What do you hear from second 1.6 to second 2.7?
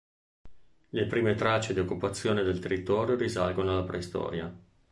di occupazione del